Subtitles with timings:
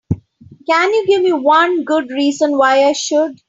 [0.67, 3.39] Can you give me one good reason why I should?